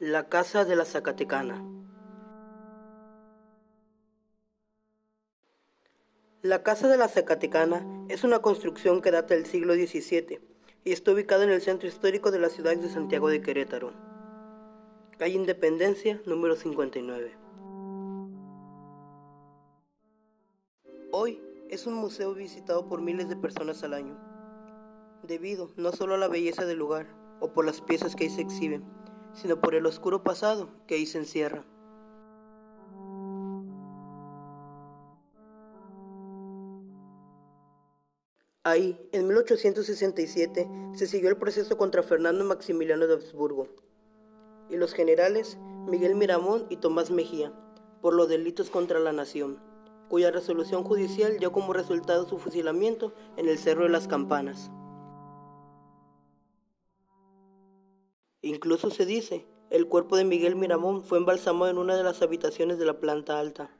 La 0.00 0.28
Casa 0.28 0.64
de 0.64 0.76
la 0.76 0.84
Zacatecana 0.84 1.60
La 6.40 6.62
Casa 6.62 6.86
de 6.86 6.96
la 6.96 7.08
Zacatecana 7.08 7.84
es 8.08 8.22
una 8.22 8.38
construcción 8.38 9.02
que 9.02 9.10
data 9.10 9.34
del 9.34 9.44
siglo 9.44 9.74
XVII 9.74 10.38
y 10.84 10.92
está 10.92 11.10
ubicada 11.10 11.42
en 11.42 11.50
el 11.50 11.60
centro 11.60 11.88
histórico 11.88 12.30
de 12.30 12.38
la 12.38 12.48
ciudad 12.48 12.76
de 12.76 12.88
Santiago 12.88 13.28
de 13.28 13.42
Querétaro. 13.42 13.92
Calle 15.18 15.34
Independencia, 15.34 16.22
número 16.26 16.54
59. 16.54 17.36
Hoy 21.10 21.42
es 21.70 21.88
un 21.88 21.94
museo 21.94 22.34
visitado 22.34 22.88
por 22.88 23.00
miles 23.00 23.28
de 23.28 23.34
personas 23.34 23.82
al 23.82 23.94
año, 23.94 24.16
debido 25.24 25.72
no 25.76 25.90
solo 25.90 26.14
a 26.14 26.18
la 26.18 26.28
belleza 26.28 26.64
del 26.66 26.78
lugar 26.78 27.08
o 27.40 27.52
por 27.52 27.66
las 27.66 27.80
piezas 27.80 28.14
que 28.14 28.24
ahí 28.24 28.30
se 28.30 28.42
exhiben, 28.42 28.84
sino 29.34 29.60
por 29.60 29.74
el 29.74 29.86
oscuro 29.86 30.22
pasado 30.22 30.68
que 30.86 30.96
ahí 30.96 31.06
se 31.06 31.18
encierra. 31.18 31.64
Ahí, 38.64 39.00
en 39.12 39.26
1867, 39.28 40.68
se 40.92 41.06
siguió 41.06 41.30
el 41.30 41.38
proceso 41.38 41.78
contra 41.78 42.02
Fernando 42.02 42.44
Maximiliano 42.44 43.06
de 43.06 43.14
Habsburgo 43.14 43.68
y 44.68 44.76
los 44.76 44.92
generales 44.92 45.56
Miguel 45.86 46.14
Miramón 46.14 46.66
y 46.68 46.76
Tomás 46.76 47.10
Mejía 47.10 47.52
por 48.02 48.14
los 48.14 48.28
delitos 48.28 48.68
contra 48.68 48.98
la 49.00 49.12
nación, 49.12 49.58
cuya 50.08 50.30
resolución 50.30 50.84
judicial 50.84 51.38
dio 51.38 51.50
como 51.50 51.72
resultado 51.72 52.28
su 52.28 52.38
fusilamiento 52.38 53.14
en 53.36 53.48
el 53.48 53.58
Cerro 53.58 53.84
de 53.84 53.88
las 53.88 54.06
Campanas. 54.06 54.70
Incluso 58.48 58.88
se 58.88 59.04
dice, 59.04 59.46
el 59.68 59.88
cuerpo 59.88 60.16
de 60.16 60.24
Miguel 60.24 60.56
Miramón 60.56 61.04
fue 61.04 61.18
embalsamado 61.18 61.70
en 61.70 61.76
una 61.76 61.94
de 61.98 62.02
las 62.02 62.22
habitaciones 62.22 62.78
de 62.78 62.86
la 62.86 62.98
planta 62.98 63.38
alta. 63.38 63.70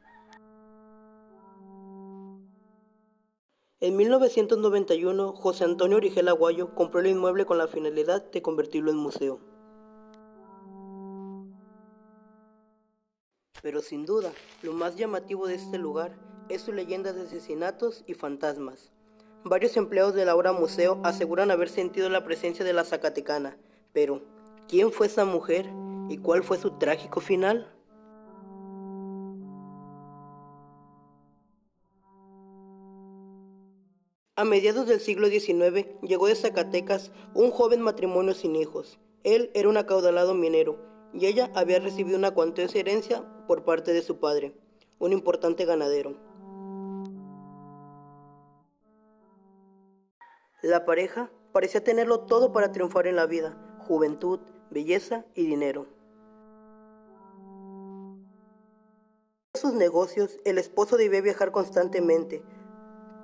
En 3.81 3.97
1991, 3.97 5.33
José 5.33 5.65
Antonio 5.65 5.97
Origel 5.97 6.29
Aguayo 6.29 6.75
compró 6.75 7.01
el 7.01 7.07
inmueble 7.07 7.47
con 7.47 7.57
la 7.57 7.67
finalidad 7.67 8.31
de 8.31 8.43
convertirlo 8.43 8.91
en 8.91 8.99
museo. 8.99 9.41
Pero 13.63 13.81
sin 13.81 14.05
duda, 14.05 14.33
lo 14.61 14.75
más 14.75 14.97
llamativo 14.97 15.47
de 15.47 15.55
este 15.55 15.79
lugar 15.79 16.19
es 16.51 16.61
su 16.61 16.73
leyenda 16.73 17.15
de 17.15 17.23
asesinatos 17.23 18.05
y 18.07 18.13
fantasmas. 18.13 18.93
Varios 19.45 19.79
empleados 19.79 20.13
del 20.13 20.29
ahora 20.29 20.53
museo 20.53 21.01
aseguran 21.05 21.51
haber 21.51 21.71
sentido 21.71 22.11
la 22.11 22.25
presencia 22.25 22.67
de 22.67 22.75
la 22.75 22.85
Zacatecana, 22.85 23.57
pero 23.95 24.37
¿quién 24.69 24.93
fue 24.93 25.07
esa 25.07 25.25
mujer 25.25 25.69
y 26.09 26.19
cuál 26.19 26.45
fue 26.45 26.59
su 26.59 26.79
trágico 26.79 27.21
final? 27.21 27.75
A 34.37 34.45
mediados 34.45 34.87
del 34.87 35.01
siglo 35.01 35.27
XIX 35.29 35.87
llegó 36.03 36.29
de 36.29 36.37
Zacatecas 36.37 37.11
un 37.35 37.51
joven 37.51 37.81
matrimonio 37.81 38.35
sin 38.35 38.55
hijos. 38.55 39.01
Él 39.25 39.51
era 39.55 39.69
un 39.69 39.77
acaudalado 39.77 40.35
minero 40.35 40.79
y 41.13 41.27
ella 41.27 41.51
había 41.55 41.81
recibido 41.81 42.17
una 42.17 42.31
cuantiosa 42.31 42.79
herencia 42.79 43.25
por 43.49 43.65
parte 43.65 43.93
de 43.93 44.03
su 44.03 44.21
padre, 44.21 44.55
un 45.01 45.13
importante 45.13 45.65
ganadero. 45.65 46.15
La 50.63 50.85
pareja 50.85 51.33
parecía 51.53 51.83
tenerlo 51.83 52.21
todo 52.21 52.53
para 52.53 52.71
triunfar 52.71 53.09
en 53.09 53.17
la 53.17 53.27
vida, 53.27 53.57
juventud, 53.89 54.41
belleza 54.71 55.25
y 55.35 55.47
dinero. 55.47 55.87
En 59.55 59.61
sus 59.61 59.75
negocios, 59.75 60.39
el 60.45 60.59
esposo 60.59 60.97
debía 60.97 61.21
viajar 61.21 61.51
constantemente, 61.51 62.43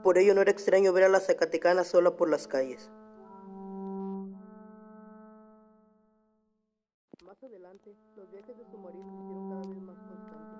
por 0.04 0.18
ello 0.18 0.34
no 0.34 0.42
era 0.42 0.50
extraño 0.50 0.92
ver 0.92 1.04
a 1.04 1.08
la 1.08 1.18
Zacatecana 1.18 1.82
sola 1.82 2.14
por 2.14 2.28
las 2.28 2.46
calles. 2.46 2.90
Más 7.24 7.42
adelante, 7.42 7.96
los 8.14 8.30
viajes 8.30 8.54
de 8.58 8.64
su 8.70 8.76
marido 8.76 9.02
se 9.02 9.16
hicieron 9.16 9.48
cada 9.48 9.66
vez 9.66 9.80
más 9.80 9.96
constantes. 9.96 10.58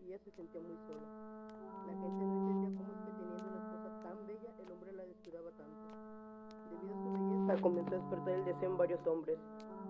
Y 0.00 0.06
ella 0.06 0.18
se 0.18 0.32
sentía 0.32 0.60
muy 0.60 0.76
sola. 0.88 1.29
Comenzó 7.56 7.94
a 7.94 7.98
despertar 7.98 8.34
el 8.34 8.44
deseo 8.44 8.70
en 8.70 8.76
varios 8.76 9.06
hombres, 9.06 9.38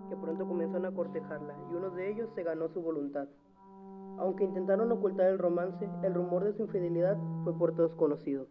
que 0.09 0.15
pronto 0.15 0.47
comenzaron 0.47 0.85
a 0.85 0.91
cortejarla, 0.91 1.55
y 1.69 1.75
uno 1.75 1.89
de 1.91 2.09
ellos 2.09 2.29
se 2.35 2.43
ganó 2.43 2.69
su 2.69 2.81
voluntad. 2.81 3.27
Aunque 4.17 4.43
intentaron 4.43 4.91
ocultar 4.91 5.27
el 5.27 5.39
romance, 5.39 5.89
el 6.03 6.13
rumor 6.13 6.43
de 6.43 6.53
su 6.53 6.63
infidelidad 6.63 7.17
fue 7.43 7.57
por 7.57 7.75
todos 7.75 7.95
conocido. 7.95 8.47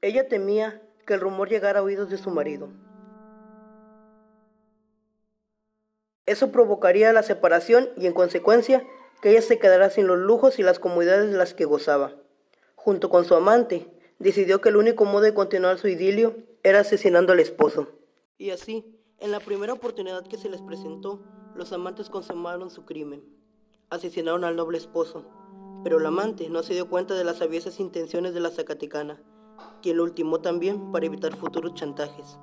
Ella 0.00 0.28
temía 0.28 0.82
que 1.06 1.14
el 1.14 1.20
rumor 1.20 1.48
llegara 1.48 1.80
a 1.80 1.82
oídos 1.82 2.10
de 2.10 2.18
su 2.18 2.30
marido. 2.30 2.68
Eso 6.26 6.52
provocaría 6.52 7.12
la 7.12 7.22
separación 7.22 7.88
y 7.96 8.06
en 8.06 8.12
consecuencia 8.12 8.82
que 9.20 9.30
ella 9.30 9.42
se 9.42 9.58
quedara 9.58 9.90
sin 9.90 10.06
los 10.06 10.18
lujos 10.18 10.58
y 10.58 10.62
las 10.62 10.78
comodidades 10.78 11.30
de 11.30 11.38
las 11.38 11.54
que 11.54 11.64
gozaba. 11.64 12.14
Junto 12.74 13.08
con 13.08 13.24
su 13.24 13.34
amante, 13.34 13.90
decidió 14.18 14.60
que 14.60 14.68
el 14.68 14.76
único 14.76 15.04
modo 15.04 15.22
de 15.22 15.34
continuar 15.34 15.78
su 15.78 15.88
idilio 15.88 16.36
era 16.62 16.80
asesinando 16.80 17.32
al 17.32 17.40
esposo. 17.40 17.88
Y 18.38 18.50
así, 18.50 18.98
en 19.18 19.30
la 19.30 19.40
primera 19.40 19.72
oportunidad 19.72 20.26
que 20.26 20.38
se 20.38 20.50
les 20.50 20.60
presentó, 20.60 21.22
los 21.54 21.72
amantes 21.72 22.10
consumaron 22.10 22.70
su 22.70 22.84
crimen. 22.84 23.24
Asesinaron 23.90 24.44
al 24.44 24.56
noble 24.56 24.78
esposo, 24.78 25.24
pero 25.84 25.98
el 25.98 26.06
amante 26.06 26.48
no 26.48 26.62
se 26.62 26.74
dio 26.74 26.88
cuenta 26.88 27.14
de 27.14 27.24
las 27.24 27.40
aviesas 27.40 27.80
intenciones 27.80 28.34
de 28.34 28.40
la 28.40 28.50
Zacatecana, 28.50 29.22
quien 29.82 29.98
lo 29.98 30.02
ultimó 30.02 30.40
también 30.40 30.90
para 30.90 31.06
evitar 31.06 31.36
futuros 31.36 31.74
chantajes. 31.74 32.38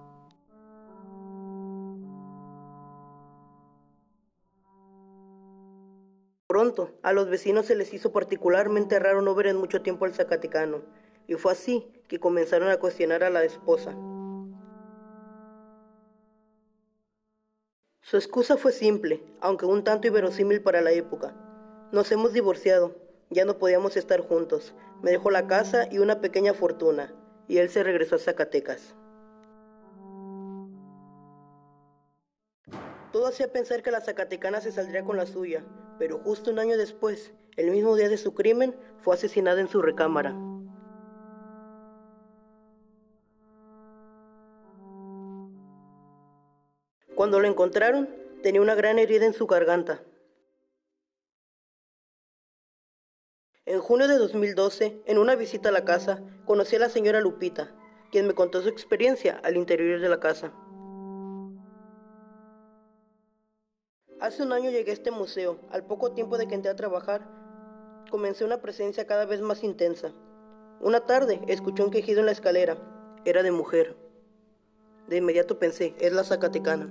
Pronto, 6.51 6.91
a 7.01 7.13
los 7.13 7.29
vecinos 7.29 7.67
se 7.67 7.77
les 7.77 7.93
hizo 7.93 8.11
particularmente 8.11 8.99
raro 8.99 9.21
no 9.21 9.33
ver 9.33 9.47
en 9.47 9.55
mucho 9.55 9.81
tiempo 9.81 10.03
al 10.03 10.13
Zacatecano, 10.13 10.81
y 11.25 11.35
fue 11.35 11.53
así 11.53 11.87
que 12.09 12.19
comenzaron 12.19 12.67
a 12.67 12.75
cuestionar 12.75 13.23
a 13.23 13.29
la 13.29 13.45
esposa. 13.45 13.95
Su 18.01 18.17
excusa 18.17 18.57
fue 18.57 18.73
simple, 18.73 19.23
aunque 19.39 19.65
un 19.65 19.85
tanto 19.85 20.07
inverosímil 20.07 20.61
para 20.61 20.81
la 20.81 20.91
época. 20.91 21.33
Nos 21.93 22.11
hemos 22.11 22.33
divorciado, 22.33 22.97
ya 23.29 23.45
no 23.45 23.57
podíamos 23.57 23.95
estar 23.95 24.19
juntos. 24.19 24.75
Me 25.01 25.11
dejó 25.11 25.31
la 25.31 25.47
casa 25.47 25.87
y 25.89 25.99
una 25.99 26.19
pequeña 26.19 26.53
fortuna, 26.53 27.15
y 27.47 27.59
él 27.59 27.69
se 27.69 27.81
regresó 27.81 28.15
a 28.15 28.19
Zacatecas. 28.19 28.93
Todo 33.11 33.27
hacía 33.27 33.51
pensar 33.51 33.83
que 33.83 33.91
la 33.91 33.99
Zacatecana 33.99 34.61
se 34.61 34.71
saldría 34.71 35.03
con 35.03 35.17
la 35.17 35.25
suya, 35.25 35.65
pero 35.99 36.19
justo 36.19 36.49
un 36.49 36.59
año 36.59 36.77
después, 36.77 37.33
el 37.57 37.69
mismo 37.71 37.95
día 37.95 38.07
de 38.07 38.17
su 38.17 38.33
crimen, 38.33 38.75
fue 38.99 39.15
asesinada 39.15 39.59
en 39.59 39.67
su 39.67 39.81
recámara. 39.81 40.33
Cuando 47.15 47.39
lo 47.39 47.47
encontraron, 47.47 48.09
tenía 48.41 48.61
una 48.61 48.75
gran 48.75 48.97
herida 48.97 49.25
en 49.25 49.33
su 49.33 49.45
garganta. 49.45 50.01
En 53.65 53.79
junio 53.79 54.07
de 54.07 54.17
2012, 54.17 55.03
en 55.05 55.17
una 55.17 55.35
visita 55.35 55.69
a 55.69 55.71
la 55.73 55.85
casa, 55.85 56.23
conocí 56.45 56.77
a 56.77 56.79
la 56.79 56.89
señora 56.89 57.21
Lupita, 57.21 57.75
quien 58.09 58.25
me 58.25 58.33
contó 58.33 58.61
su 58.61 58.69
experiencia 58.69 59.39
al 59.43 59.57
interior 59.57 59.99
de 59.99 60.09
la 60.09 60.19
casa. 60.19 60.53
Hace 64.21 64.43
un 64.43 64.53
año 64.53 64.69
llegué 64.69 64.91
a 64.91 64.93
este 64.93 65.09
museo. 65.09 65.57
Al 65.71 65.83
poco 65.83 66.11
tiempo 66.11 66.37
de 66.37 66.47
que 66.47 66.53
entré 66.53 66.69
a 66.69 66.75
trabajar, 66.75 67.27
comencé 68.11 68.45
una 68.45 68.61
presencia 68.61 69.07
cada 69.07 69.25
vez 69.25 69.41
más 69.41 69.63
intensa. 69.63 70.13
Una 70.79 71.07
tarde 71.07 71.41
escuché 71.47 71.83
un 71.83 71.89
quejido 71.89 72.19
en 72.19 72.27
la 72.27 72.31
escalera. 72.31 72.77
Era 73.25 73.41
de 73.41 73.51
mujer. 73.51 73.97
De 75.07 75.17
inmediato 75.17 75.57
pensé, 75.57 75.95
es 75.97 76.13
la 76.13 76.23
Zacatecana. 76.23 76.87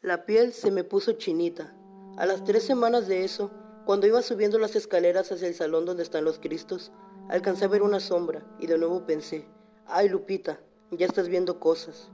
La 0.00 0.26
piel 0.26 0.52
se 0.52 0.72
me 0.72 0.82
puso 0.82 1.12
chinita. 1.12 1.76
A 2.16 2.26
las 2.26 2.42
tres 2.42 2.64
semanas 2.64 3.06
de 3.06 3.22
eso, 3.22 3.52
cuando 3.86 4.08
iba 4.08 4.20
subiendo 4.20 4.58
las 4.58 4.74
escaleras 4.74 5.30
hacia 5.30 5.46
el 5.46 5.54
salón 5.54 5.84
donde 5.84 6.02
están 6.02 6.24
los 6.24 6.40
Cristos, 6.40 6.90
alcancé 7.28 7.66
a 7.66 7.68
ver 7.68 7.82
una 7.82 8.00
sombra 8.00 8.44
y 8.58 8.66
de 8.66 8.78
nuevo 8.78 9.06
pensé, 9.06 9.46
ay 9.86 10.08
Lupita, 10.08 10.58
ya 10.96 11.06
estás 11.06 11.28
viendo 11.28 11.58
cosas. 11.58 12.10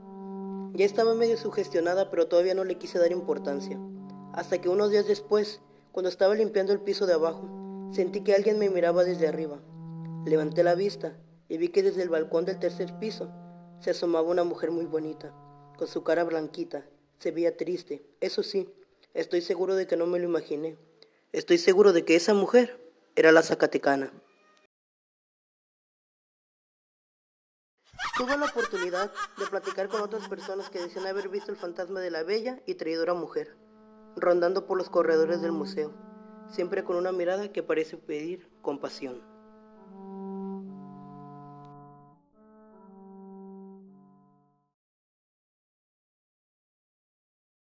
Ya 0.73 0.85
estaba 0.85 1.13
medio 1.13 1.37
sugestionada, 1.37 2.09
pero 2.09 2.27
todavía 2.27 2.53
no 2.53 2.63
le 2.63 2.77
quise 2.77 2.99
dar 2.99 3.11
importancia. 3.11 3.79
Hasta 4.33 4.61
que 4.61 4.69
unos 4.69 4.91
días 4.91 5.07
después, 5.07 5.61
cuando 5.91 6.09
estaba 6.09 6.35
limpiando 6.35 6.71
el 6.71 6.79
piso 6.79 7.05
de 7.05 7.13
abajo, 7.13 7.89
sentí 7.91 8.21
que 8.21 8.33
alguien 8.33 8.59
me 8.59 8.69
miraba 8.69 9.03
desde 9.03 9.27
arriba. 9.27 9.59
Levanté 10.25 10.63
la 10.63 10.75
vista 10.75 11.17
y 11.49 11.57
vi 11.57 11.69
que 11.69 11.83
desde 11.83 12.03
el 12.03 12.09
balcón 12.09 12.45
del 12.45 12.59
tercer 12.59 12.97
piso 12.99 13.29
se 13.81 13.91
asomaba 13.91 14.29
una 14.29 14.43
mujer 14.43 14.71
muy 14.71 14.85
bonita, 14.85 15.33
con 15.77 15.87
su 15.87 16.03
cara 16.03 16.23
blanquita. 16.23 16.85
Se 17.19 17.31
veía 17.31 17.57
triste. 17.57 18.05
Eso 18.21 18.43
sí, 18.43 18.69
estoy 19.13 19.41
seguro 19.41 19.75
de 19.75 19.87
que 19.87 19.97
no 19.97 20.05
me 20.05 20.19
lo 20.19 20.25
imaginé. 20.25 20.77
Estoy 21.33 21.57
seguro 21.57 21.91
de 21.91 22.05
que 22.05 22.15
esa 22.15 22.33
mujer 22.33 22.79
era 23.15 23.31
la 23.31 23.41
Zacatecana. 23.41 24.13
Tuve 28.17 28.37
la 28.37 28.47
oportunidad 28.47 29.11
de 29.37 29.47
platicar 29.47 29.87
con 29.87 30.01
otras 30.01 30.27
personas 30.27 30.69
que 30.69 30.81
decían 30.81 31.07
haber 31.07 31.29
visto 31.29 31.51
el 31.51 31.57
fantasma 31.57 32.01
de 32.01 32.11
la 32.11 32.23
bella 32.23 32.61
y 32.65 32.75
traidora 32.75 33.13
mujer, 33.13 33.55
rondando 34.17 34.67
por 34.67 34.77
los 34.77 34.89
corredores 34.89 35.41
del 35.41 35.53
museo, 35.53 35.93
siempre 36.49 36.83
con 36.83 36.97
una 36.97 37.11
mirada 37.13 37.51
que 37.51 37.63
parece 37.63 37.95
pedir 37.97 38.49
compasión. 38.61 39.38